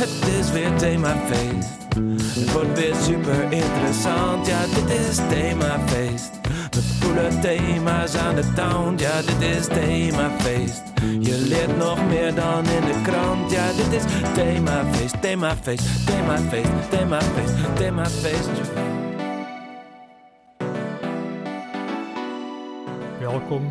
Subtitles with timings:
[0.00, 1.70] Het is weer themafeest.
[2.38, 4.46] Het wordt weer super interessant.
[4.46, 6.30] Ja, dit is themafeest.
[6.74, 8.94] Met coole thema's aan de town.
[8.98, 10.82] Ja, dit is themafeest.
[11.20, 13.50] Je leert nog meer dan in de krant.
[13.50, 14.02] Ja, dit is
[14.34, 18.48] themafeest, themafeest, themafeest, themafeest, themafeest.
[23.18, 23.68] Welkom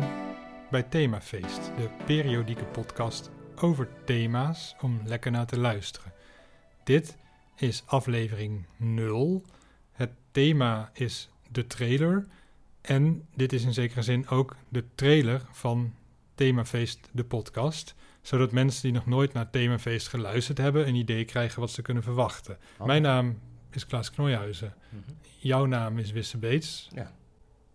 [0.70, 6.17] bij Themafeest, de periodieke podcast over thema's om lekker naar te luisteren.
[6.88, 7.16] Dit
[7.56, 9.42] is aflevering 0.
[9.92, 12.26] Het thema is de trailer.
[12.80, 15.94] En dit is in zekere zin ook de trailer van
[16.34, 17.94] Themafeest, de podcast.
[18.20, 22.02] Zodat mensen die nog nooit naar Themafeest geluisterd hebben, een idee krijgen wat ze kunnen
[22.02, 22.58] verwachten.
[22.84, 23.38] Mijn naam
[23.70, 24.74] is Klaas Knoijhuizen.
[24.88, 25.00] Mhm.
[25.38, 26.88] Jouw naam is Wisse Beets.
[26.94, 27.12] Ja.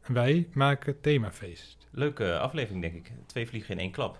[0.01, 1.87] En wij maken Themafeest.
[1.91, 3.11] Leuke aflevering, denk ik.
[3.25, 4.13] Twee vliegen in één klap.
[4.13, 4.19] We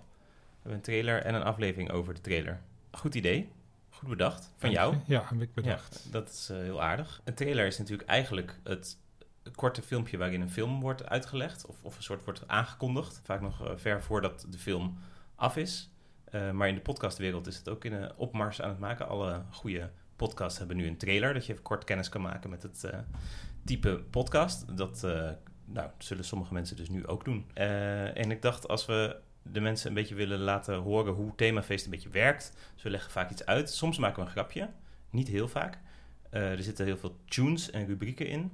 [0.54, 2.62] hebben een trailer en een aflevering over de trailer.
[2.92, 3.50] Goed idee.
[4.04, 4.54] Goed bedacht.
[4.58, 4.96] Van jou.
[5.06, 6.02] Ja, heb ik bedacht.
[6.04, 7.22] Ja, dat is eh, heel aardig.
[7.24, 8.98] Een trailer is natuurlijk eigenlijk het
[9.56, 11.66] korte filmpje waarin een film wordt uitgelegd.
[11.66, 13.22] Of, of een soort wordt aangekondigd.
[13.24, 14.98] Vaak nog eh, ver voordat de film
[15.36, 15.90] af is.
[16.26, 19.08] Eh, maar in de podcastwereld is het ook in een opmars aan het maken.
[19.08, 21.34] Alle goede podcasts hebben nu een trailer.
[21.34, 22.94] Dat je even kort kennis kan maken met het
[23.66, 24.78] type podcast.
[24.78, 25.02] Dat
[25.66, 27.50] nou, zullen sommige mensen dus nu ook doen.
[27.54, 31.92] En ik dacht, als we de mensen een beetje willen laten horen hoe Themafeest een
[31.92, 32.54] beetje werkt.
[32.76, 33.70] Ze leggen vaak iets uit.
[33.70, 34.70] Soms maken we een grapje.
[35.10, 35.80] Niet heel vaak.
[36.30, 38.52] Eh, er zitten heel veel tunes en rubrieken in.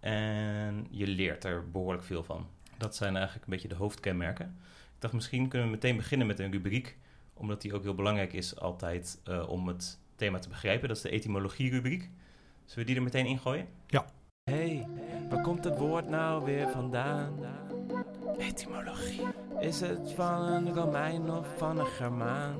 [0.00, 2.46] En je leert er behoorlijk veel van.
[2.76, 4.46] Dat zijn eigenlijk een beetje de hoofdkenmerken.
[4.94, 6.96] Ik dacht, misschien kunnen we meteen beginnen met een rubriek.
[7.34, 10.88] Omdat die ook heel belangrijk is altijd eh, om het thema te begrijpen.
[10.88, 12.10] Dat is de etymologie-rubriek.
[12.64, 13.66] Zullen we die er meteen ingooien?
[14.50, 14.86] Hey,
[15.28, 17.34] waar komt het woord nou weer vandaan?
[18.38, 19.41] Etymologie.
[19.62, 22.54] Is het van een Romein of van een Germaan?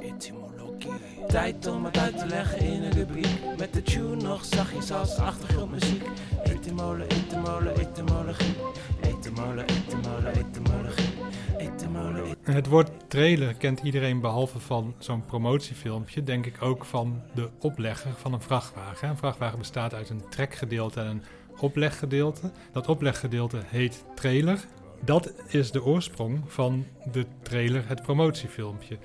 [0.00, 0.90] Etymologie.
[1.26, 3.38] Tijd om het uit te leggen in een rubriek.
[3.58, 6.02] Met de tune nog zachtjes als achtergrondmuziek.
[6.42, 8.54] Etymole, etymole, etymologie.
[9.00, 11.10] Etymole, etymole, etymologie.
[12.42, 18.12] Het woord trailer kent iedereen behalve van zo'n promotiefilmpje, denk ik ook van de oplegger
[18.16, 19.08] van een vrachtwagen.
[19.08, 21.22] Een vrachtwagen bestaat uit een trekgedeelte en een
[21.60, 22.50] opleggedeelte.
[22.72, 24.64] Dat opleggedeelte heet trailer.
[25.04, 28.98] Dat is de oorsprong van de trailer, het promotiefilmpje.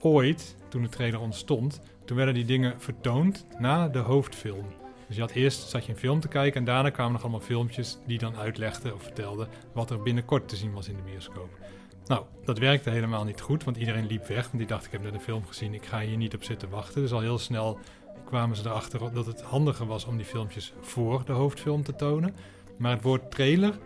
[0.00, 4.66] Ooit, toen de trailer ontstond, toen werden die dingen vertoond na de hoofdfilm.
[5.06, 7.40] Dus je had eerst zat je een film te kijken en daarna kwamen nog allemaal
[7.40, 11.58] filmpjes die dan uitlegden of vertelden wat er binnenkort te zien was in de bioscoop.
[12.06, 14.44] Nou, dat werkte helemaal niet goed, want iedereen liep weg.
[14.44, 16.68] Want die dacht, ik heb net een film gezien, ik ga hier niet op zitten
[16.70, 17.00] wachten.
[17.00, 17.78] Dus al heel snel
[18.24, 22.34] kwamen ze erachter dat het handiger was om die filmpjes voor de hoofdfilm te tonen.
[22.76, 23.78] Maar het woord trailer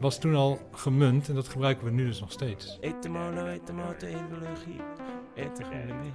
[0.00, 2.78] was toen al gemunt en dat gebruiken we nu dus nog steeds.
[2.80, 3.60] etymologie.
[5.34, 6.12] Etymologie.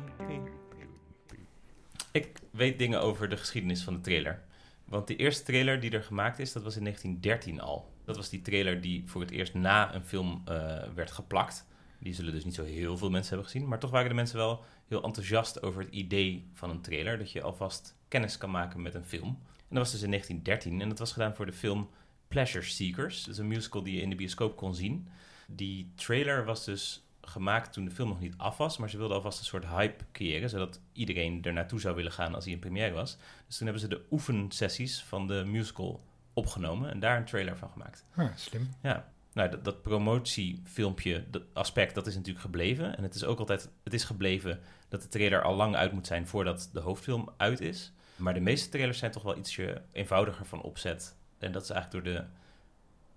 [2.12, 4.44] Ik weet dingen over de geschiedenis van de trailer.
[4.86, 7.92] Want de eerste trailer die er gemaakt is, dat was in 1913 al.
[8.06, 10.56] Dat was die trailer die voor het eerst na een film eh,
[10.96, 11.66] werd geplakt.
[12.00, 13.68] Die zullen dus niet zo heel veel mensen hebben gezien.
[13.68, 17.18] Maar toch waren de mensen wel heel enthousiast over het idee van een trailer.
[17.18, 19.28] Dat je alvast kennis kan maken met een film.
[19.58, 20.82] En dat was dus in 1913.
[20.82, 21.90] En dat was gedaan voor de film
[22.28, 23.24] Pleasure Seekers.
[23.24, 25.08] Dat is een musical die je in de bioscoop kon zien.
[25.48, 28.78] Die trailer was dus gemaakt toen de film nog niet af was.
[28.78, 30.50] Maar ze wilden alvast een soort hype creëren.
[30.50, 33.18] Zodat iedereen er naartoe zou willen gaan als hij in première was.
[33.48, 36.90] Dus toen hebben ze de oefensessies van de musical opgenomen.
[36.90, 38.06] En daar een trailer van gemaakt.
[38.16, 38.70] Ah, slim.
[38.82, 42.98] Ja, nou, dat, dat promotiefilmpje, dat aspect, dat is natuurlijk gebleven.
[42.98, 44.60] En het is ook altijd, het is gebleven
[44.90, 47.92] dat de trailer al lang uit moet zijn voordat de hoofdfilm uit is.
[48.16, 51.16] Maar de meeste trailers zijn toch wel ietsje eenvoudiger van opzet.
[51.40, 52.26] En dat is eigenlijk door de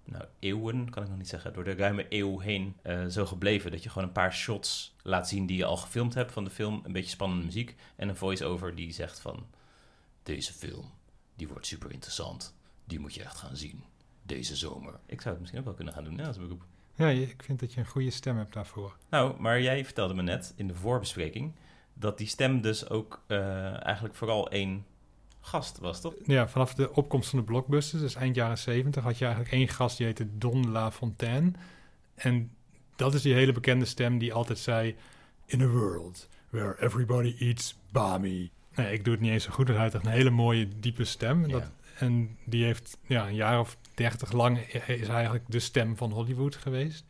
[0.05, 3.71] nou, eeuwen, kan ik nog niet zeggen, door de ruime eeuw heen eh, zo gebleven.
[3.71, 6.51] Dat je gewoon een paar shots laat zien die je al gefilmd hebt van de
[6.51, 6.81] film.
[6.85, 7.77] Een beetje spannende muziek.
[7.97, 9.47] En een voice-over die zegt van,
[10.23, 10.91] deze film,
[11.37, 12.55] die wordt super interessant.
[12.85, 13.85] Die moet je echt gaan zien
[14.23, 14.99] deze zomer.
[15.07, 16.65] Ik zou het misschien ook wel kunnen gaan doen hè, als beroep.
[16.95, 18.97] Ja, ik vind dat je een goede stem hebt daarvoor.
[19.11, 21.53] Nou, maar jij vertelde me net in de voorbespreking
[21.95, 24.87] dat die stem dus ook eh, eigenlijk vooral één
[25.41, 26.15] gast was, toch?
[26.25, 29.69] Ja, vanaf de opkomst van de blockbusters, dus eind jaren 70, had je eigenlijk één
[29.69, 31.53] gast die heette Don La Fontaine.
[32.15, 32.51] En
[32.97, 34.97] dat is die hele bekende stem die altijd zei:
[35.47, 38.51] In a world where everybody eats bami.
[38.75, 39.69] Nee, ik doe het niet eens zo goed.
[39.69, 41.47] Hij had echt een hele mooie, diepe stem.
[41.47, 41.53] Ja.
[41.53, 46.11] dat, en die heeft ja, een jaar of dertig lang is eigenlijk de stem van
[46.11, 47.05] Hollywood geweest.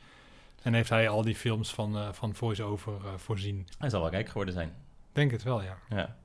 [0.63, 3.67] En heeft hij al die films van, eh, van voice-over eh, voorzien.
[3.79, 4.73] Hij zal wel rijk geworden zijn.
[5.13, 5.79] Denk het wel, ja.
[5.89, 6.17] Ja.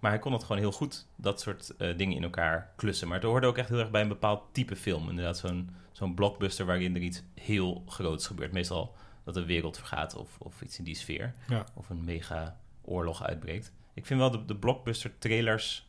[0.00, 3.08] Maar hij kon het gewoon heel goed, dat soort eh, dingen in elkaar klussen.
[3.08, 5.08] Maar het hoorde ook echt heel erg bij een bepaald type film.
[5.08, 8.52] Inderdaad, zo'n zo'n blockbuster waarin er iets heel groots gebeurt.
[8.52, 8.94] Meestal
[9.24, 11.32] dat de wereld vergaat of, of iets in die sfeer.
[11.48, 11.64] Ja.
[11.74, 13.72] Of een mega oorlog uitbreekt.
[13.94, 15.88] Ik vind wel de, de blockbuster trailers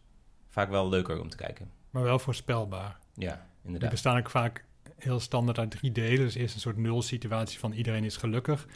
[0.50, 1.72] vaak wel leuker om te kijken.
[1.90, 2.98] Maar wel voorspelbaar.
[3.14, 3.90] Ja, Die inderdaad.
[3.90, 4.66] bestaan ook vaak
[4.98, 6.18] heel standaard uit drie delen.
[6.26, 8.68] Dus eerst een soort nul-situatie van iedereen is gelukkig.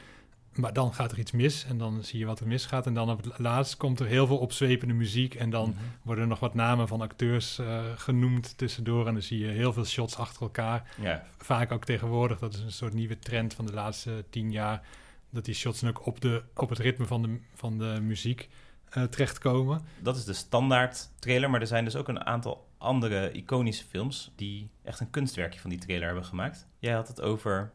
[0.56, 2.86] Maar dan gaat er iets mis en dan zie je wat er misgaat.
[2.86, 5.36] En dan op het laatst komt er heel veel opzwepende muziek.
[5.36, 5.80] En dan Mhm.
[6.02, 9.08] worden er nog wat namen van acteurs eh, genoemd tussendoor.
[9.08, 10.90] En dan zie je heel veel shots achter elkaar.
[11.38, 14.82] Vaak ook tegenwoordig, dat is een soort nieuwe trend van de laatste tien jaar.
[15.30, 18.50] Dat die shots ook op, de, op het ritme van de, van de muziek
[18.90, 19.82] eh, terechtkomen.
[20.00, 21.50] dat is de standaard trailer.
[21.50, 24.32] Maar er zijn dus ook een aantal andere iconische films...
[24.36, 26.68] die echt een kunstwerkje van die trailer hebben gemaakt.
[26.80, 27.72] Jij had het over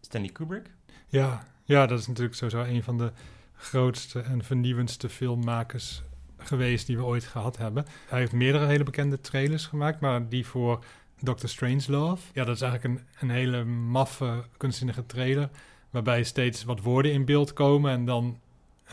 [0.00, 0.70] Stanley Kubrick.
[1.08, 3.12] Ja, ja, dat is natuurlijk sowieso een van de
[3.56, 6.02] grootste en vernieuwendste filmmakers
[6.38, 7.86] geweest die we ooit gehad hebben.
[8.08, 10.84] Hij heeft meerdere hele bekende trailers gemaakt, maar die voor
[11.20, 15.50] Doctor Strangelove, ja, dat is eigenlijk een, een hele maffe, kunstzinnige trailer,
[15.90, 18.38] waarbij steeds wat woorden in beeld komen en dan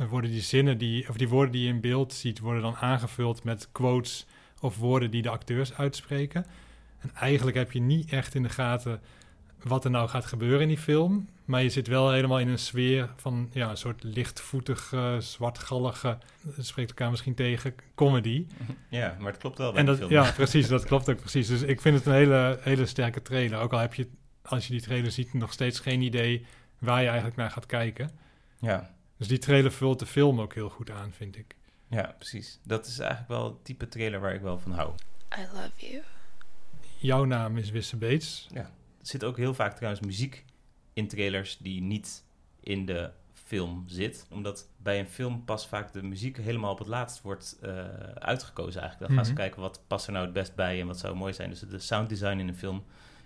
[0.10, 3.44] worden die zinnen, die, of die woorden die je in beeld ziet, worden dan aangevuld
[3.44, 4.26] met quotes
[4.60, 6.46] of woorden die de acteurs uitspreken.
[7.00, 9.02] En eigenlijk heb je niet echt in de gaten
[9.68, 11.30] wat er nou gaat gebeuren in die film.
[11.46, 16.66] Maar je zit wel helemaal in een sfeer van ja, een soort lichtvoetige, zwartgallige, dat
[16.66, 18.46] spreekt elkaar misschien tegen, comedy.
[18.90, 20.12] Ja, maar het klopt wel bij En de dat, film.
[20.12, 21.48] ja, precies, dat klopt ook precies.
[21.48, 23.60] Dus ik vind het een hele, hele sterke trailer.
[23.60, 24.08] Ook al heb je,
[24.42, 26.46] als je die trailer ziet, nog steeds geen idee
[26.80, 28.12] waar je eigenlijk naar gaat kijken.
[28.60, 28.96] ja.
[29.18, 31.56] Dus die trailer vult de film ook heel goed aan, vind ik.
[31.88, 32.60] Ja, precies.
[32.64, 34.92] Dat is eigenlijk wel het type trailer waar ik wel van hou.
[35.38, 36.02] I love you.
[36.98, 38.48] Jouw naam is Wisse Beets.
[38.54, 38.70] Er
[39.08, 40.46] zit ook heel vaak trouwens muziek
[40.94, 42.24] in trailers die niet
[42.60, 44.26] in de film zit.
[44.30, 48.82] Omdat bij een film pas vaak de muziek helemaal op het laatst wordt eh, uitgekozen
[48.82, 49.08] eigenlijk.
[49.10, 49.42] Dan gaan ze Mhm.
[49.42, 51.50] kijken wat past er nou het best bij en wat zou mooi zijn.
[51.50, 52.84] Dus de sounddesign in een film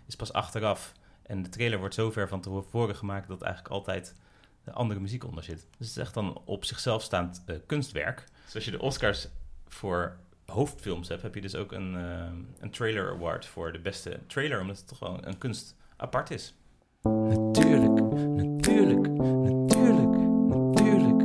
[0.07, 0.93] is pas achteraf.
[1.21, 4.15] En de trailer wordt zo ver van tevoren gemaakt dat eigenlijk altijd
[4.63, 5.67] de andere muziek onder zit.
[5.77, 8.23] Dus het is echt dan op zichzelf staand eh, kunstwerk.
[8.45, 9.27] Dus als je de Oscars
[9.67, 10.17] voor
[10.51, 12.25] hoofdfilms hebt, heb je dus ook een, eh,
[12.59, 16.55] een trailer award voor de beste trailer, omdat het toch wel een kunst apart is.
[17.03, 18.01] Natuurlijk,
[18.35, 21.19] natuurlijk, natuurlijk, natuurlijk.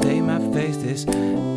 [0.00, 1.04] Themafeest is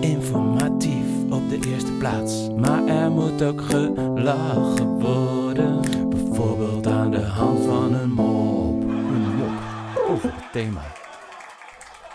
[0.01, 2.49] informatief op de eerste plaats.
[2.49, 5.81] Maar er moet ook gelachen worden.
[6.09, 8.81] Bijvoorbeeld aan de hand van een mop.
[8.83, 10.81] Een mop over het thema.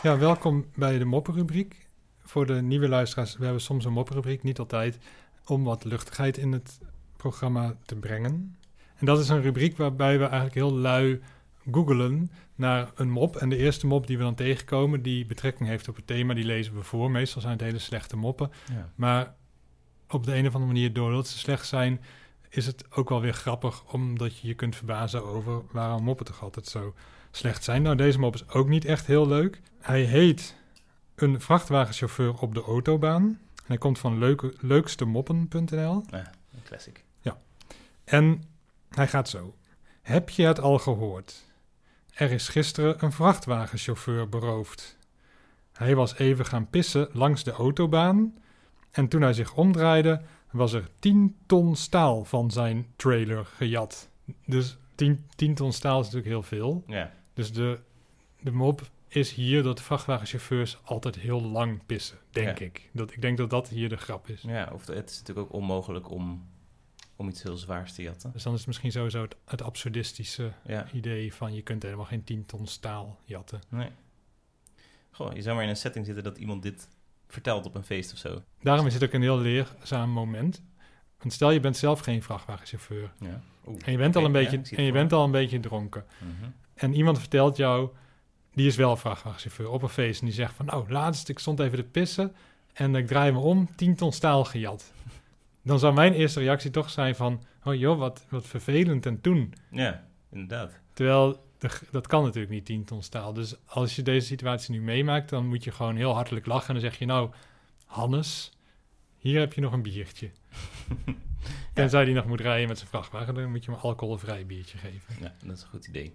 [0.02, 1.79] Ja, welkom bij de moppenrubriek.
[2.30, 4.98] Voor de nieuwe luisteraars, we hebben soms een moppenrubriek, niet altijd,
[5.46, 6.78] om wat luchtigheid in het
[7.16, 8.56] programma te brengen.
[8.96, 11.20] En dat is een rubriek waarbij we eigenlijk heel lui
[11.70, 13.36] googelen naar een mop.
[13.36, 16.44] En de eerste mop die we dan tegenkomen, die betrekking heeft op het thema, die
[16.44, 17.10] lezen we voor.
[17.10, 18.50] Meestal zijn het hele slechte moppen.
[18.72, 18.92] Ja.
[18.94, 19.34] Maar
[20.08, 22.00] op de een of andere manier, doordat ze slecht zijn,
[22.48, 26.42] is het ook wel weer grappig, omdat je je kunt verbazen over waarom moppen toch
[26.42, 26.94] altijd zo
[27.30, 27.82] slecht zijn.
[27.82, 29.60] Nou, deze mop is ook niet echt heel leuk.
[29.80, 30.58] Hij heet
[31.20, 33.22] Een vrachtwagenchauffeur op de autobaan.
[33.22, 36.04] En hij komt van leuke, leukstemoppen.nl.
[36.10, 37.04] Ja, een classic.
[38.04, 38.42] En
[38.88, 39.54] hij gaat zo.
[40.02, 41.44] Heb je het al gehoord?
[42.14, 44.96] Er is gisteren een vrachtwagenchauffeur beroofd.
[45.72, 48.34] Hij was even gaan pissen langs de autobaan.
[48.90, 54.08] En toen hij zich omdraaide, was er 10 ton staal van zijn trailer gejat.
[54.46, 56.84] Dus 10, 10 ton staal is natuurlijk heel veel.
[56.86, 57.80] Ja, Dus de,
[58.40, 62.64] de mop is hier dat vrachtwagenchauffeurs altijd heel lang pissen, denk Ja.
[62.64, 62.90] ik.
[62.92, 64.42] Dat, ik denk dat dat hier de grap is.
[64.42, 66.48] ja of het is natuurlijk ook onmogelijk om,
[67.16, 68.32] om iets heel zwaars te jatten.
[68.32, 72.04] Dus dan is het misschien sowieso het, het absurdistische Ja, idee van je kunt helemaal
[72.04, 73.60] geen 10 ton staal jatten.
[73.68, 73.88] nee.
[75.10, 76.88] Goh, je zou maar in een setting zitten dat iemand dit
[77.28, 78.42] vertelt op een feest of zo.
[78.62, 80.62] Daarom is het ook een heel leerzaam moment.
[81.18, 83.42] Want stel je bent zelf geen vrachtwagenchauffeur Ja.
[83.66, 86.04] Oeh, en je bent, al, een beetje, en je bent al een beetje dronken.
[86.18, 86.50] Mhm.
[86.74, 87.90] En iemand vertelt jou,
[88.54, 90.20] die is wel vrachtwagenchauffeur op een feest.
[90.20, 92.34] En die zegt van, nou, laatst, ik stond even te pissen
[92.72, 94.92] en ik draai me om, 10 ton staal gejat.
[95.62, 99.54] Dan zou mijn eerste reactie toch zijn van, oh joh, wat, wat vervelend en toen.
[99.70, 100.72] Ja, inderdaad.
[100.92, 103.32] Terwijl, de, dat kan natuurlijk niet 10 ton staal.
[103.32, 106.68] Dus als je deze situatie nu meemaakt, dan moet je gewoon heel hartelijk lachen.
[106.68, 107.30] En dan zeg je, nou,
[107.84, 108.52] Hannes,
[109.18, 110.30] hier heb je nog een biertje.
[111.74, 115.14] Tenzij die nog moet rijden met zijn vrachtwagen, dan moet je hem alcoholvrij biertje geven.
[115.20, 116.14] Ja, dat is een goed idee.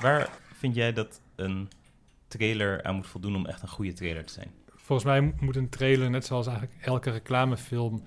[0.00, 1.68] Waar vind jij dat een
[2.28, 4.50] trailer aan moet voldoen om echt een goede trailer te zijn?
[4.76, 8.02] Volgens mij mo- moet een trailer, net zoals eigenlijk elke reclamefilm,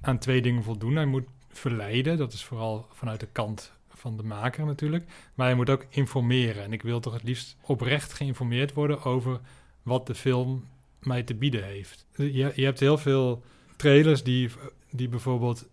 [0.00, 0.96] aan twee dingen voldoen.
[0.96, 5.04] Hij moet verleiden, dat is vooral vanuit de kant van de maker natuurlijk.
[5.34, 6.62] Maar hij moet ook informeren.
[6.62, 9.40] En ik wil toch het liefst oprecht geïnformeerd worden over
[9.82, 10.64] wat de film
[10.98, 12.06] mij te bieden heeft.
[12.16, 13.42] Je, je hebt heel veel
[13.76, 14.50] trailers die,
[14.90, 15.68] die bijvoorbeeld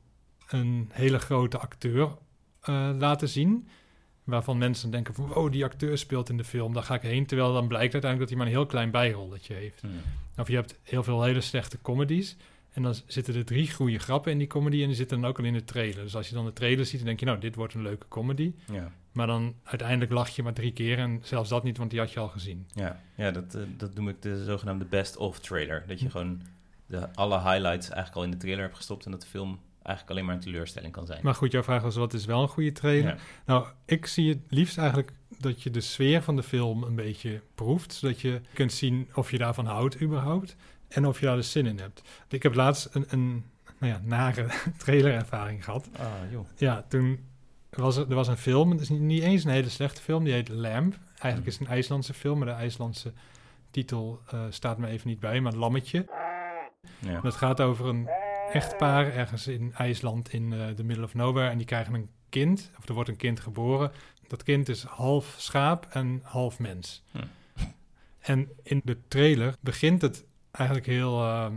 [0.48, 2.18] een hele grote acteur
[2.62, 3.68] eh, laten zien.
[4.24, 5.28] Waarvan mensen denken van...
[5.28, 7.26] wow, die acteur speelt in de film, daar ga ik heen.
[7.26, 9.84] Terwijl dan blijkt uiteindelijk dat hij maar een heel klein bijrolletje heeft.
[10.38, 12.38] Of je hebt heel veel hele slechte comedies...
[12.72, 15.40] En dan zitten er drie goede grappen in die comedy en die zitten dan ook
[15.40, 16.04] al in de trailer.
[16.04, 18.08] Dus als je dan de trailer ziet, dan denk je, nou, dit wordt een leuke
[18.08, 18.54] comedy.
[18.72, 18.92] Ja.
[19.12, 22.12] Maar dan uiteindelijk lach je maar drie keer en zelfs dat niet, want die had
[22.12, 22.68] je al gezien.
[22.74, 25.84] Ja, ja dat, eh, dat noem ik de zogenaamde best-of trailer.
[25.88, 26.12] Dat je Hm.
[26.12, 26.42] gewoon
[26.86, 29.06] de, alle highlights eigenlijk al in de trailer hebt gestopt...
[29.06, 31.20] en dat de film eigenlijk alleen maar een teleurstelling kan zijn.
[31.24, 33.10] Maar goed, jouw vraag was, wat is wel een goede trailer?
[33.10, 33.18] ja.
[33.46, 37.42] Nou, ik zie het liefst eigenlijk dat je de sfeer van de film een beetje
[37.56, 37.94] proeft.
[37.94, 40.56] Zodat je kunt zien of je daarvan houdt überhaupt.
[40.88, 42.02] En of je daar dus zin in hebt.
[42.28, 43.44] Ik heb laatst een, een
[43.80, 44.48] nou ja, nare
[44.78, 45.90] trailerervaring gehad.
[46.00, 46.46] Ah, joh.
[46.56, 47.20] Ja, toen
[47.70, 48.72] was er, er was een film.
[48.72, 50.24] Het is niet, eens een hele slechte film.
[50.24, 50.94] Die heet Lamb.
[51.08, 51.48] Eigenlijk Mhm.
[51.48, 52.38] is het een IJslandse film.
[52.38, 53.14] Maar de IJslandse
[53.72, 55.42] titel eh, staat me even niet bij.
[55.42, 56.06] Maar Lammetje.
[57.00, 57.22] Ja.
[57.22, 58.10] Dat gaat over een
[58.54, 61.50] echtpaar ergens in IJsland in eh the middle of nowhere.
[61.50, 63.92] En die krijgen een kind, of er wordt een kind geboren.
[64.28, 67.04] Dat kind is half schaap en half mens.
[67.12, 67.18] Hm.
[68.20, 71.54] En in de trailer begint het eigenlijk heel, ehm,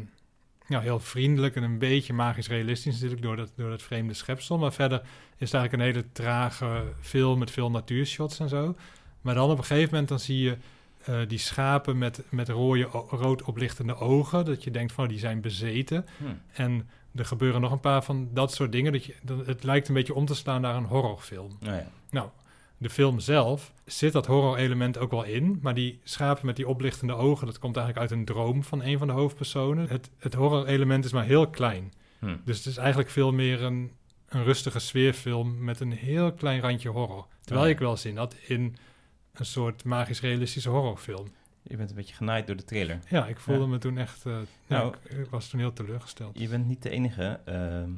[0.68, 4.58] ja, heel vriendelijk en een beetje magisch realistisch natuurlijk door dat, door dat vreemde schepsel.
[4.58, 5.00] Maar verder
[5.36, 8.76] is het eigenlijk een hele trage film met veel natuurshots en zo.
[9.20, 10.56] Maar dan op een gegeven moment dan zie je
[11.04, 14.44] eh, die schapen met, met rode, rood oplichtende ogen.
[14.44, 16.06] Dat je denkt van, die zijn bezeten.
[16.18, 16.24] Hm.
[16.52, 18.92] En er gebeuren nog een paar van dat soort dingen.
[18.92, 21.56] Dat je, dat, het lijkt een beetje om te slaan naar een horrorfilm.
[21.60, 21.88] Nou ja.
[22.10, 22.28] Nou,
[22.78, 25.58] de film zelf zit dat horror-element ook wel in.
[25.62, 28.98] Maar die schapen met die oplichtende ogen, dat komt eigenlijk uit een droom van een
[28.98, 29.88] van de hoofdpersonen.
[29.88, 31.92] Het, het horror-element is maar heel klein.
[32.18, 32.36] Hm.
[32.44, 33.90] Dus het is eigenlijk veel meer een,
[34.28, 37.26] een rustige sfeerfilm met een heel klein randje horror.
[37.40, 37.72] Terwijl Ja.
[37.72, 38.76] ik wel zin had in
[39.34, 41.26] een soort magisch-realistische horrorfilm.
[41.62, 42.98] Je bent een beetje genaaid door de trailer.
[43.10, 43.66] Ja, ik voelde Ja.
[43.68, 44.26] me toen echt...
[44.26, 46.38] eh, Nou, ik, ik was toen heel teleurgesteld.
[46.38, 47.90] Je bent niet de enige, ehm,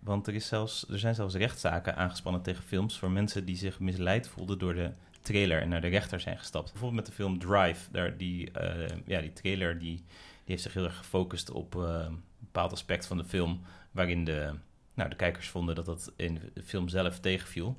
[0.00, 3.80] want er, is zelfs, er zijn zelfs rechtszaken aangespannen tegen films voor mensen die zich
[3.80, 6.70] misleid voelden door de trailer en naar de rechter zijn gestapt.
[6.72, 10.04] Bijvoorbeeld met de film Drive, daar die, eh, ja, die trailer die, die
[10.44, 13.60] heeft zich heel erg gefocust op eh, een bepaald aspect van de film,
[13.90, 14.50] waarin de,
[14.94, 17.76] nou, de kijkers vonden dat dat in de film zelf tegenviel.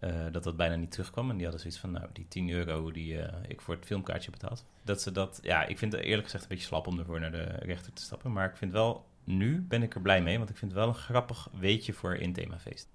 [0.00, 1.30] Eh, dat dat bijna niet terugkwam.
[1.30, 4.30] En die hadden zoiets van, nou, die 10 euro die eh, ik voor het filmkaartje
[4.30, 4.64] betaald.
[4.82, 7.32] Dat ze dat, ja, ik vind het eerlijk gezegd een beetje slap om ervoor naar
[7.32, 8.32] de rechter te stappen.
[8.32, 10.88] Maar ik vind wel, nu ben ik er blij mee, want ik vind het wel
[10.88, 12.88] een grappig weetje voor in themafeest.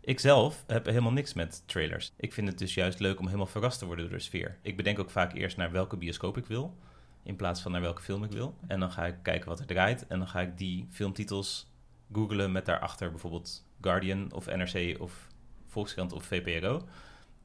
[0.00, 2.12] Ik zelf heb helemaal niks met trailers.
[2.16, 4.58] Ik vind het dus juist leuk om helemaal verrast te worden door de sfeer.
[4.62, 6.76] Ik bedenk ook vaak eerst naar welke bioscoop ik wil,
[7.22, 8.54] in plaats van naar welke film ik wil.
[8.66, 11.72] En dan ga ik kijken wat er draait en dan ga ik die filmtitels
[12.12, 15.28] googlen met daarachter bijvoorbeeld Guardian of NRC of
[15.74, 16.88] Volkskrant of VPRO.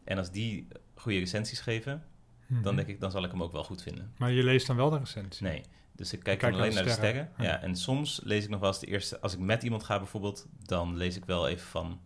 [0.03, 2.03] En als die goede recensies geven,
[2.47, 2.75] dan Mhm.
[2.75, 4.13] denk ik, dan zal ik hem ook wel goed vinden.
[4.17, 5.45] Maar je leest dan wel de recensie?
[5.47, 5.63] Nee,
[5.95, 7.29] dus ik kijk, Kijk alleen naar naar de sterren.
[7.33, 7.51] sterren.
[7.51, 7.61] Ja.
[7.61, 9.19] en soms lees ik nog wel eens de eerste...
[9.19, 12.01] Als ik met iemand ga bijvoorbeeld, dan lees ik wel even van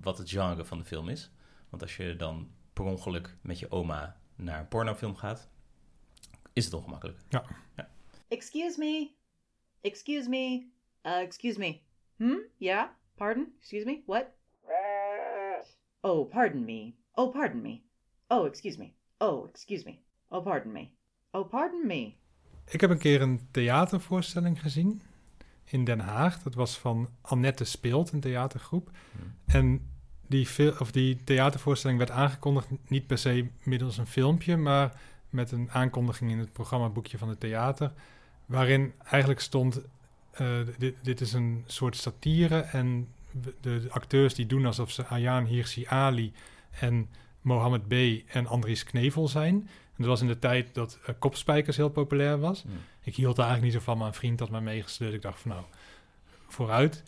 [0.00, 1.30] wat het genre van de film is.
[1.68, 5.48] Want als je dan per ongeluk met je oma naar een pornofilm gaat,
[6.52, 7.18] is het ongemakkelijk.
[8.28, 9.10] Excuse me.
[9.80, 10.66] Excuse me.
[11.02, 11.80] Uh, excuse me.
[12.16, 12.38] Hmm?
[12.56, 12.88] Yeah?
[13.14, 13.52] Pardon?
[13.60, 14.02] Excuse me?
[14.06, 14.24] What?
[16.06, 16.92] Oh, pardon me.
[17.14, 17.80] Oh, pardon me.
[18.28, 18.92] Oh, excuse me.
[19.18, 19.98] Oh, excuse me.
[20.28, 20.88] Oh, pardon me.
[21.30, 22.12] Oh, pardon me.
[22.68, 25.02] Ik heb een keer een theatervoorstelling gezien
[25.64, 26.42] in Den Haag.
[26.42, 28.90] Dat was van Annette Speelt, een theatergroep.
[29.46, 29.90] En
[30.26, 30.48] die,
[30.80, 36.30] of die theatervoorstelling werd aangekondigd niet per se middels een filmpje, maar met een aankondiging
[36.30, 37.92] in het programmaboekje van het theater,
[38.46, 39.80] waarin eigenlijk stond,
[40.30, 43.08] eh, dit, dit is een soort satire en
[43.42, 46.32] de, de acteurs die doen alsof ze Ayaan Hirsi Ali
[46.70, 47.08] en
[47.40, 47.92] Mohammed B.
[48.26, 49.54] en Andries Knevel zijn.
[49.96, 52.64] En dat was in de tijd dat eh, kopspijkers heel populair was.
[53.02, 55.14] Ik hield er eigenlijk niet zo van, maar een vriend had mij meegesleurd.
[55.14, 55.64] Ik dacht van nou,
[56.48, 57.02] vooruit.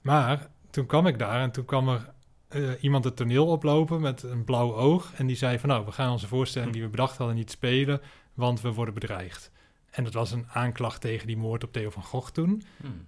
[0.00, 2.12] Maar toen kwam ik daar en toen kwam er
[2.48, 5.12] eh, iemand het toneel oplopen met een blauw oog.
[5.14, 8.00] En die zei van nou, we gaan onze voorstelling die we bedacht hadden niet spelen,
[8.34, 9.50] want we worden bedreigd.
[9.90, 12.62] En dat was een aanklacht tegen die moord op Theo van Gogh toen.
[12.76, 13.06] Hmm.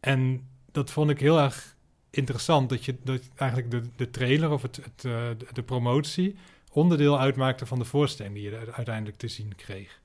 [0.00, 1.76] En dat vond ik heel erg
[2.10, 6.36] interessant, dat je dat eigenlijk de, de trailer of het, het, eh, de, promotie
[6.72, 10.00] onderdeel uitmaakte van de voorstelling die je er uiteindelijk te zien kreeg.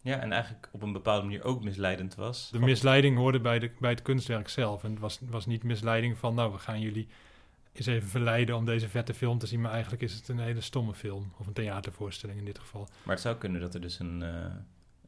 [0.00, 2.50] Ja, en eigenlijk op een bepaalde manier ook misleidend was.
[2.50, 4.84] De misleiding hoorde bij, de, bij het kunstwerk zelf.
[4.84, 7.08] En het was, was niet misleiding van, nou, we gaan jullie
[7.72, 9.60] eens even verleiden om deze vette film te zien.
[9.60, 11.32] Maar eigenlijk is het een hele stomme film.
[11.38, 12.88] Of een theatervoorstelling in dit geval.
[13.02, 14.46] Maar het zou kunnen dat er dus een, eh,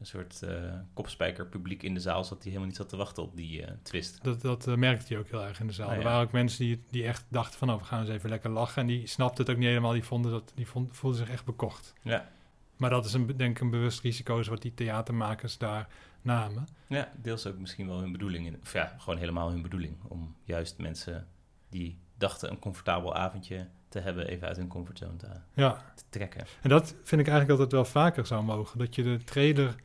[0.01, 3.23] een soort eh kopspijker publiek in de zaal zat die helemaal niet zat te wachten
[3.23, 4.23] op die eh, twist.
[4.23, 5.87] Dat, dat eh, merkte je ook heel erg in de zaal.
[5.87, 5.97] Ah, ja.
[5.99, 8.49] Er waren ook mensen die, die echt dachten van, nou, we gaan eens even lekker
[8.49, 8.81] lachen.
[8.81, 9.91] En die snapten het ook niet helemaal.
[9.91, 11.93] Die, vonden dat, die vond, voelden zich echt bekocht.
[12.01, 12.29] Ja,
[12.77, 15.87] Maar dat is een, denk ik een bewust risico is wat die theatermakers daar
[16.21, 16.67] namen.
[16.87, 18.45] ja deels ook misschien wel hun bedoeling.
[18.45, 19.95] In, of ja, gewoon helemaal hun bedoeling.
[20.07, 21.27] Om juist mensen
[21.69, 26.45] die dachten een comfortabel avondje te hebben even uit hun comfortzone te, Ja, te trekken.
[26.61, 28.79] en dat vind ik eigenlijk het wel vaker zou mogen.
[28.79, 29.75] Dat je de trailer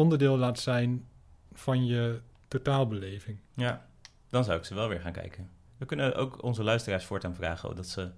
[0.00, 1.06] onderdeel laat zijn
[1.52, 3.38] van je totaalbeleving.
[3.54, 3.86] Ja,
[4.28, 5.50] dan zou ik ze wel weer gaan kijken.
[5.76, 8.10] We kunnen ook onze luisteraars voortaan vragen dat ze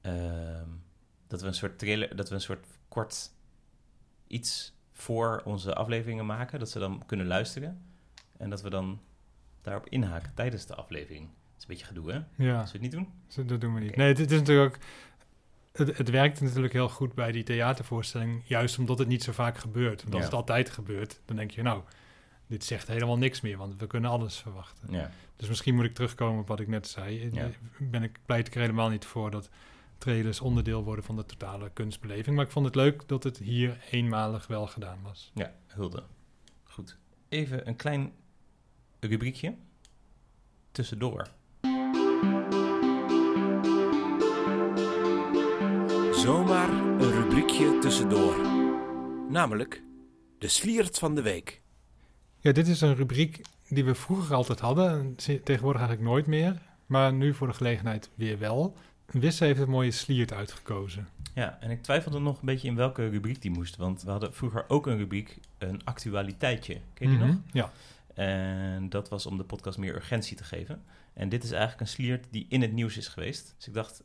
[0.00, 0.68] ehm,
[1.26, 3.30] dat we een soort trailer, dat we een soort kort
[4.26, 7.82] iets voor onze afleveringen maken, dat ze dan kunnen luisteren
[8.36, 9.00] en dat we dan
[9.62, 11.22] daarop inhaken tijdens de aflevering.
[11.26, 12.44] Dat is een beetje gedoe, hè?
[12.44, 13.46] Ja, Als we het niet doen?
[13.46, 13.96] dat doen we niet.
[13.96, 14.82] Nee, het is natuurlijk ook...
[15.78, 19.58] Het, het werkt natuurlijk heel goed bij die theatervoorstelling, juist omdat het niet zo vaak
[19.58, 20.02] gebeurt.
[20.02, 20.28] Want als Ja.
[20.28, 21.82] het altijd gebeurt, dan denk je, nou,
[22.46, 24.92] dit zegt helemaal niks meer, want we kunnen alles verwachten.
[24.92, 25.10] Ja.
[25.36, 27.30] Dus misschien moet ik terugkomen op wat ik net zei.
[27.32, 27.50] Ja.
[27.78, 29.50] Ben ik, pleit ik er helemaal niet voor dat
[29.98, 32.36] trailers onderdeel worden van de totale kunstbeleving.
[32.36, 35.30] Maar ik vond het leuk dat het hier eenmalig wel gedaan was.
[35.34, 36.02] Ja, hulde.
[36.64, 36.98] Goed.
[37.28, 38.12] Even een klein
[39.00, 39.54] rubriekje.
[40.72, 41.28] Tussendoor.
[46.28, 48.36] Zomaar een rubriekje tussendoor.
[49.30, 49.82] Namelijk
[50.38, 51.60] de sliert van de week.
[52.40, 55.14] Ja, dit is een rubriek die we vroeger altijd hadden.
[55.16, 56.62] Tegenwoordig eigenlijk nooit meer.
[56.86, 58.76] Maar nu voor de gelegenheid weer wel.
[59.06, 61.08] Wisse heeft een mooie sliert uitgekozen.
[61.34, 63.76] Ja, en ik twijfelde nog een beetje in welke rubriek die moest.
[63.76, 66.74] Want we hadden vroeger ook een rubriek, een actualiteitje.
[66.94, 67.36] Ken je die Mhm, nog?
[67.52, 67.72] Ja.
[68.14, 70.82] En dat was om de podcast meer urgentie te geven.
[71.12, 73.54] En dit is eigenlijk een sliert die in het nieuws is geweest.
[73.56, 74.02] Dus ik dacht,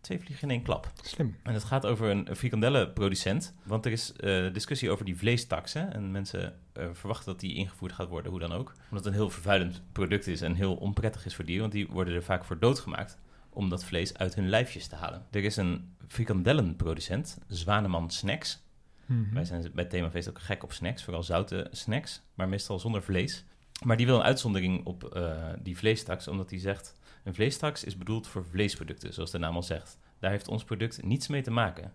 [0.00, 0.92] twee vliegen in één klap.
[1.02, 1.36] Slim.
[1.42, 3.54] En het gaat over een, frikandellenproducent.
[3.62, 5.72] Want er is eh, discussie over die vleestaks.
[5.72, 5.80] Hè?
[5.80, 8.74] En mensen eh, verwachten dat die ingevoerd gaat worden, hoe dan ook.
[8.90, 11.62] Omdat het een heel vervuilend product is en heel onprettig is voor dieren.
[11.62, 13.18] Want die worden er vaak voor doodgemaakt
[13.50, 15.26] om dat vlees uit hun lijfjes te halen.
[15.30, 18.62] Er is een frikandellenproducent, Zwaneman Snacks.
[19.06, 19.34] Mhm.
[19.34, 23.44] Wij zijn bij themafeest ook gek op snacks, vooral zoute snacks, maar meestal zonder vlees.
[23.84, 26.96] Maar die wil een uitzondering op eh, die vleestaks, omdat hij zegt...
[27.22, 29.98] een vleestaks is bedoeld voor vleesproducten, zoals de naam al zegt.
[30.18, 31.92] Daar heeft ons product niets mee te maken.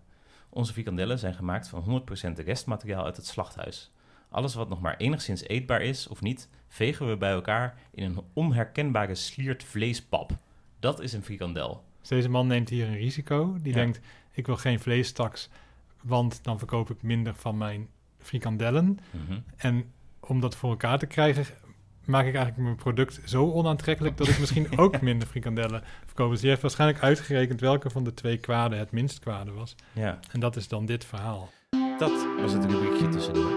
[0.48, 2.04] Onze frikandellen zijn gemaakt van
[2.38, 3.90] 100% restmateriaal uit het slachthuis.
[4.28, 8.20] Alles wat nog maar enigszins eetbaar is of niet, vegen we bij elkaar in een
[8.32, 10.30] onherkenbare sliert vleespap.
[10.80, 11.84] Dat is een frikandel.
[12.00, 13.56] Dus deze man neemt hier een risico.
[13.60, 13.78] Die Ja.
[13.78, 14.00] denkt,
[14.32, 15.48] ik wil geen vleestaks,
[16.02, 18.98] want dan verkoop ik minder van mijn frikandellen.
[19.10, 19.38] Mhm.
[19.56, 21.44] En om dat voor elkaar te krijgen,
[22.06, 26.30] maak ik eigenlijk mijn product zo onaantrekkelijk dat ik misschien ook minder frikandellen verkoop.
[26.30, 29.74] Dus die heeft waarschijnlijk uitgerekend welke van de twee kwaden het minst kwade was.
[29.92, 31.50] Ja, En dat is dan dit verhaal.
[31.98, 33.50] dat was het rubriekje tussendoor.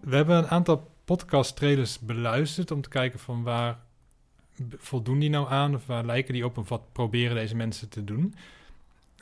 [0.00, 3.78] We hebben een aantal podcast trailers beluisterd om te kijken van waar
[4.76, 8.04] voldoen die nou aan of waar lijken die op of wat proberen deze mensen te
[8.04, 8.34] doen.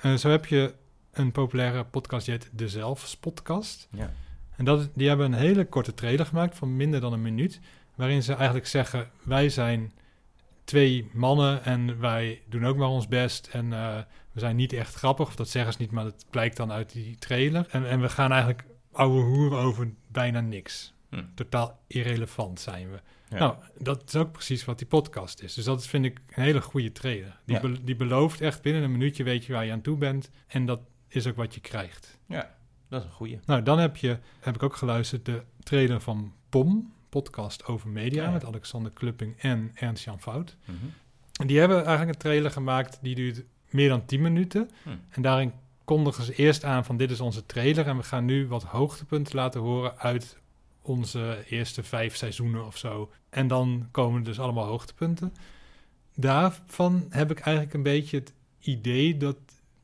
[0.01, 0.75] Eh, zo heb je
[1.12, 3.88] een populaire podcast, die heet De Zelfs Podcast.
[3.91, 4.12] Ja.
[4.59, 7.61] En dat, die hebben een hele korte trailer gemaakt van minder dan een minuut,
[7.94, 9.92] waarin ze eigenlijk zeggen, wij zijn
[10.64, 13.97] twee mannen en wij doen ook maar ons best en eh,
[14.33, 16.92] we zijn niet echt grappig, of dat zeggen ze niet, maar dat blijkt dan uit
[16.92, 17.66] die trailer.
[17.71, 20.94] En, en we gaan eigenlijk ouwe hoeren over bijna niks.
[21.11, 21.23] Hm.
[21.35, 23.01] Totaal irrelevant zijn we.
[23.29, 23.38] Ja.
[23.38, 25.55] Nou, dat is ook precies wat die podcast is.
[25.55, 27.38] Dus dat is, vind ik een hele goede trailer.
[27.44, 27.61] Die, Ja.
[27.61, 30.31] be- die belooft echt binnen een minuutje weet je waar je aan toe bent.
[30.47, 32.18] En dat is ook wat je krijgt.
[32.27, 32.57] ja,
[32.88, 33.40] dat is een goeie.
[33.46, 38.22] Nou, dan heb, je, heb ik ook geluisterd de trailer van POM, podcast over media,
[38.22, 38.33] Ja, ja.
[38.33, 40.57] met Alexander Klupping en Ernst-Jan Fout.
[40.64, 40.77] Mhm.
[41.40, 44.70] En die hebben eigenlijk een trailer gemaakt die duurt meer dan 10 minuten.
[44.83, 44.90] Hm.
[45.09, 45.53] En daarin
[45.85, 49.37] kondigen ze eerst aan van dit is onze trailer en we gaan nu wat hoogtepunten
[49.37, 50.38] laten horen uit
[50.83, 53.11] onze eerste vijf seizoenen of zo.
[53.31, 55.35] En dan komen dus allemaal hoogtepunten.
[56.14, 59.37] Daarvan heb ik eigenlijk een beetje het idee dat,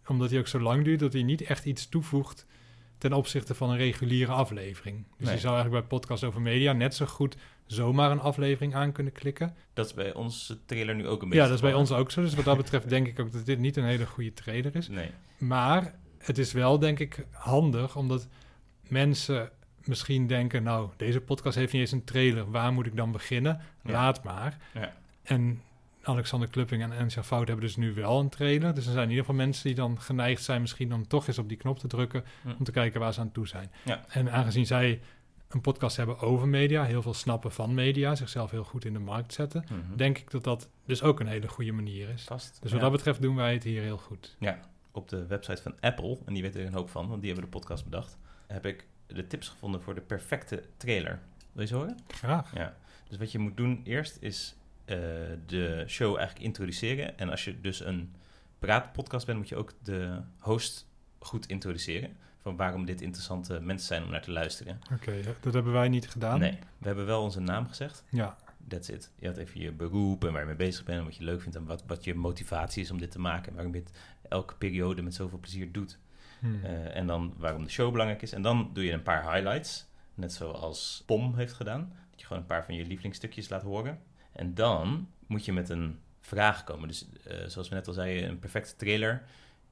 [0.06, 2.46] omdat hij ook zo lang duurt, dat hij niet echt iets toevoegt
[2.98, 5.04] ten opzichte van een reguliere aflevering.
[5.16, 5.34] Dus Nee.
[5.34, 9.12] je zou eigenlijk bij podcast over media net zo goed zomaar een aflevering aan kunnen
[9.12, 9.54] klikken.
[9.72, 11.42] Dat is bij onze trailer nu ook een beetje.
[11.42, 12.20] Ja, dat is bij ons ook zo.
[12.22, 14.88] Dus wat dat betreft denk ik ook dat dit niet een hele goede trailer is.
[14.88, 15.10] Nee.
[15.38, 18.28] Maar het is wel, denk ik, handig, omdat
[18.88, 19.50] mensen
[19.84, 20.62] misschien denken...
[20.62, 22.50] nou, deze podcast heeft niet eens een trailer.
[22.50, 23.60] Waar moet ik dan beginnen?
[23.84, 23.92] Ja.
[23.92, 24.56] Laat maar.
[24.74, 24.96] Ja.
[25.22, 25.62] En
[26.04, 28.74] Alexander Klupping en Ensja Fout hebben dus nu wel een trailer.
[28.74, 30.60] Dus er zijn in ieder geval mensen die dan geneigd zijn...
[30.60, 32.24] misschien om toch eens op die knop te drukken...
[32.42, 32.48] Hm.
[32.58, 33.70] om te kijken waar ze aan toe zijn.
[33.84, 34.04] Ja.
[34.08, 35.00] En aangezien zij
[35.48, 36.84] een podcast hebben over media...
[36.84, 38.14] heel veel snappen van media...
[38.14, 39.64] zichzelf heel goed in de markt zetten...
[39.70, 39.96] Mhm.
[39.96, 42.22] denk ik dat dat dus ook een hele goede manier is.
[42.22, 42.58] Vast.
[42.60, 42.76] Dus ja.
[42.76, 44.36] wat dat betreft doen wij het hier heel goed.
[44.38, 47.32] Ja, op de website van Apple, en die weten er een hoop van, want die
[47.32, 51.20] hebben de podcast bedacht, heb ik de tips gevonden voor de perfecte trailer.
[51.52, 51.98] Wil je ze horen?
[52.08, 52.54] Graag.
[52.54, 52.76] Ja.
[53.08, 54.96] Dus wat je moet doen eerst is eh,
[55.46, 57.18] de show eigenlijk introduceren.
[57.18, 58.14] En als je dus een
[58.58, 60.86] praatpodcast bent, moet je ook de host
[61.18, 62.16] goed introduceren.
[62.40, 64.80] Van waarom dit interessante mensen zijn om naar te luisteren.
[64.92, 66.38] Oké, dat hebben wij niet gedaan.
[66.38, 68.04] Nee, we hebben wel onze naam gezegd.
[68.10, 68.36] Ja,
[68.68, 69.10] That's it.
[69.18, 71.40] Je had even je beroep en waar je mee bezig bent en wat je leuk
[71.40, 73.48] vindt en wat, wat je motivatie is om dit te maken.
[73.48, 73.90] En waarom je het
[74.28, 75.98] elke periode met zoveel plezier doet.
[76.40, 76.64] Hmm.
[76.64, 78.32] Eh, en dan waarom de show belangrijk is.
[78.32, 79.86] En dan doe je een paar highlights.
[80.14, 81.92] Net zoals Pom heeft gedaan.
[82.10, 83.98] Dat je gewoon een paar van je lievelingsstukjes laat horen.
[84.34, 86.88] En dan moet je met een vraag komen.
[86.88, 89.22] Dus eh, zoals we net al zeiden, een perfecte trailer...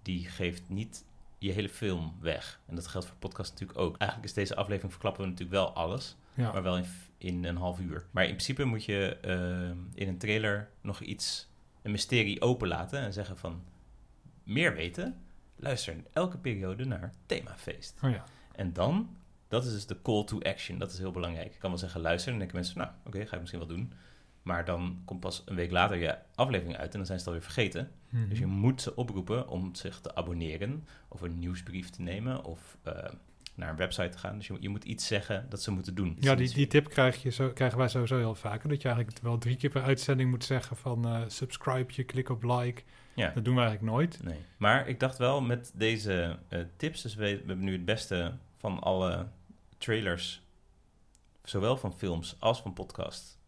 [0.02, 1.04] die geeft niet
[1.38, 2.60] je hele film weg.
[2.66, 3.96] En dat geldt voor podcast natuurlijk ook.
[3.96, 6.16] Eigenlijk is deze aflevering verklappen we natuurlijk wel alles...
[6.34, 6.52] ja.
[6.52, 6.86] maar wel in,
[7.18, 8.06] in een half uur.
[8.10, 11.48] Maar in principe moet je eh, in een trailer nog iets,
[11.82, 13.62] een mysterie openlaten en zeggen van
[14.42, 15.16] meer weten.
[15.56, 17.98] Luister elke periode naar themafeest.
[18.02, 18.24] Oh ja.
[18.54, 19.16] En dan,
[19.48, 20.78] dat is dus de call to action.
[20.78, 21.54] Dat is heel belangrijk.
[21.54, 23.76] Ik kan wel zeggen luister en dan denken mensen, nou oké, ga ik misschien wel
[23.76, 23.92] doen.
[24.42, 27.34] Maar dan komt pas een week later je aflevering uit en dan zijn ze het
[27.34, 27.90] alweer vergeten.
[28.08, 28.28] Mhm.
[28.28, 32.76] Dus je moet ze oproepen om zich te abonneren of een nieuwsbrief te nemen of
[32.82, 32.92] eh,
[33.54, 34.36] naar een website te gaan.
[34.36, 36.16] Dus je, moet- je moet iets zeggen dat ze moeten doen.
[36.20, 38.68] Ja, die, die tip krijg je zo, krijgen wij sowieso heel vaak.
[38.68, 42.28] Dat je eigenlijk wel drie keer per uitzending moet zeggen van eh, subscribe je, klik
[42.28, 42.82] op like.
[43.14, 43.30] Ja.
[43.34, 44.22] Dat doen we eigenlijk nooit.
[44.22, 44.38] Nee.
[44.56, 48.32] Maar ik dacht wel met deze eh, tips, dus we, we hebben nu het beste
[48.58, 49.26] van alle
[49.78, 50.42] trailers,
[51.44, 53.38] zowel van films als van podcast,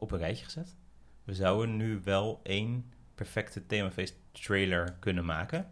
[0.00, 0.76] op een rijtje gezet.
[1.24, 5.70] We zouden nu wel één perfecte themafeest trailer kunnen maken.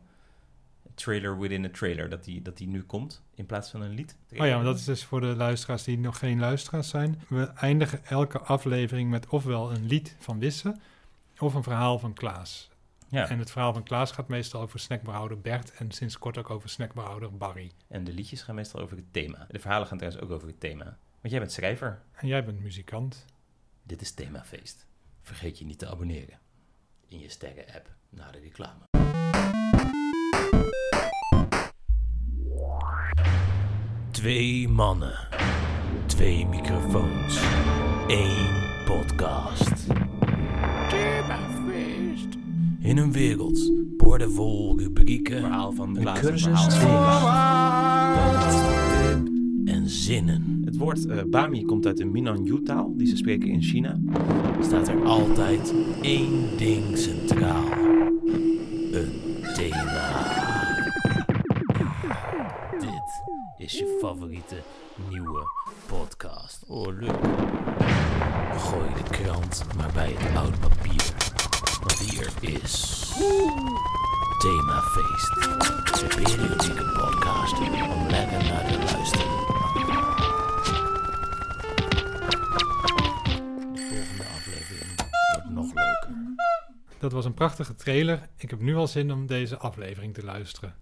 [0.95, 4.17] Trailer within a trailer, dat die, dat die nu komt, in plaats van een lied.
[4.37, 7.23] Oh ja, maar dat is dus voor de luisteraars die nog geen luisteraars zijn.
[7.29, 10.77] We eindigen elke aflevering met ofwel een lied van Wisse
[11.39, 12.71] of een verhaal van Klaas.
[13.09, 16.51] Ja, En het verhaal van Klaas gaat meestal over snackbehouder Bert en sinds kort ook
[16.51, 17.71] over snackbehouder Barry.
[17.89, 19.47] en de liedjes gaan meestal over het thema.
[19.51, 20.85] De verhalen gaan trouwens ook over het thema.
[21.21, 22.03] Want jij bent schrijver.
[22.13, 23.25] En jij bent muzikant.
[23.89, 24.87] Dit is Themafeest.
[25.23, 26.39] Vergeet je niet te abonneren.
[27.07, 28.85] In je sterren-app na de reclame.
[34.11, 35.29] Twee mannen.
[36.07, 37.41] Twee microfoons.
[38.07, 39.87] één podcast.
[40.89, 42.35] Themafeest.
[42.81, 45.41] In een wereld boordevol rubrieken.
[45.41, 46.79] Verhaal van een cursus en
[49.89, 50.63] zinnen.
[50.65, 53.99] Het woord eh, Bami komt uit de Minangyu-taal, die ze spreken in China.
[54.61, 57.73] Staat er altijd één ding centraal.
[58.93, 59.13] Een
[59.55, 60.37] thema.
[62.79, 63.23] Dit
[63.57, 64.57] is je favoriete
[65.11, 65.43] nieuwe
[65.87, 66.65] podcast.
[66.69, 67.25] Oh, leuk.
[68.57, 71.15] Gooi de krant maar bij het oude papier.
[71.81, 73.07] Want hier is...
[74.39, 75.35] Themafeest.
[76.01, 79.58] De periodieke podcast om lekker naar te luisteren.
[86.99, 88.29] Dat was een prachtige trailer.
[88.37, 90.75] Ik heb nu al zin om deze aflevering te luisteren.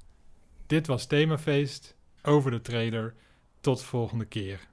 [0.66, 3.14] Dit was Themafeest over de trailer.
[3.60, 4.68] Tot volgende keer.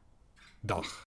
[0.59, 1.01] Dag.